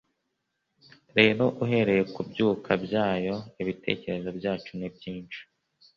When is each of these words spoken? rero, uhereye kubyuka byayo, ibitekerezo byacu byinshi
rero, 1.17 1.43
uhereye 1.63 2.03
kubyuka 2.13 2.69
byayo, 2.85 3.35
ibitekerezo 3.61 4.29
byacu 4.39 4.71
byinshi 4.95 5.39